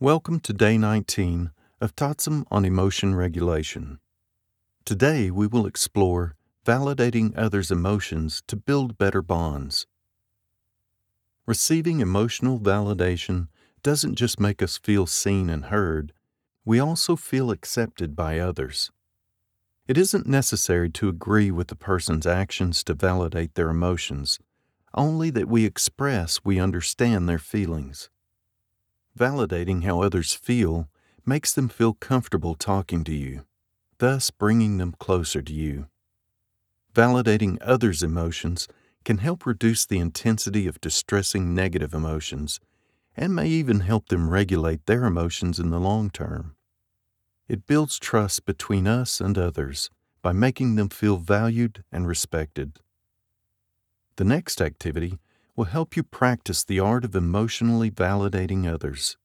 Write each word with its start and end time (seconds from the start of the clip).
Welcome 0.00 0.40
to 0.40 0.52
day 0.52 0.76
19 0.76 1.52
of 1.80 1.96
Tatsum 1.96 2.44
on 2.50 2.66
Emotion 2.66 3.14
Regulation. 3.14 3.98
Today 4.84 5.30
we 5.30 5.46
will 5.46 5.64
explore 5.64 6.36
validating 6.66 7.32
others' 7.34 7.70
emotions 7.70 8.42
to 8.46 8.56
build 8.56 8.98
better 8.98 9.22
bonds. 9.22 9.86
Receiving 11.46 12.00
emotional 12.00 12.60
validation 12.60 13.48
doesn't 13.82 14.16
just 14.16 14.38
make 14.38 14.62
us 14.62 14.76
feel 14.76 15.06
seen 15.06 15.48
and 15.48 15.64
heard, 15.64 16.12
we 16.62 16.78
also 16.78 17.16
feel 17.16 17.50
accepted 17.50 18.14
by 18.14 18.38
others. 18.38 18.90
It 19.88 19.96
isn't 19.96 20.26
necessary 20.26 20.90
to 20.90 21.08
agree 21.08 21.50
with 21.50 21.68
the 21.68 21.74
person's 21.74 22.26
actions 22.26 22.84
to 22.84 22.92
validate 22.92 23.54
their 23.54 23.70
emotions, 23.70 24.38
only 24.92 25.30
that 25.30 25.48
we 25.48 25.64
express 25.64 26.44
we 26.44 26.60
understand 26.60 27.26
their 27.26 27.38
feelings. 27.38 28.10
Validating 29.16 29.84
how 29.84 30.02
others 30.02 30.34
feel 30.34 30.88
makes 31.24 31.52
them 31.54 31.68
feel 31.68 31.94
comfortable 31.94 32.54
talking 32.54 33.02
to 33.04 33.14
you, 33.14 33.46
thus 33.98 34.30
bringing 34.30 34.76
them 34.76 34.94
closer 34.98 35.40
to 35.40 35.52
you. 35.52 35.86
Validating 36.94 37.56
others' 37.60 38.02
emotions 38.02 38.68
can 39.04 39.18
help 39.18 39.46
reduce 39.46 39.86
the 39.86 39.98
intensity 39.98 40.66
of 40.66 40.80
distressing 40.80 41.54
negative 41.54 41.94
emotions 41.94 42.60
and 43.16 43.34
may 43.34 43.48
even 43.48 43.80
help 43.80 44.08
them 44.08 44.28
regulate 44.28 44.84
their 44.84 45.04
emotions 45.04 45.58
in 45.58 45.70
the 45.70 45.80
long 45.80 46.10
term. 46.10 46.54
It 47.48 47.66
builds 47.66 47.98
trust 47.98 48.44
between 48.44 48.86
us 48.86 49.20
and 49.20 49.38
others 49.38 49.88
by 50.20 50.32
making 50.32 50.74
them 50.74 50.90
feel 50.90 51.16
valued 51.16 51.84
and 51.90 52.06
respected. 52.06 52.80
The 54.16 54.24
next 54.24 54.60
activity 54.60 55.18
will 55.56 55.64
help 55.64 55.96
you 55.96 56.02
practice 56.02 56.62
the 56.62 56.78
art 56.78 57.04
of 57.04 57.16
emotionally 57.16 57.90
validating 57.90 58.70
others. 58.70 59.16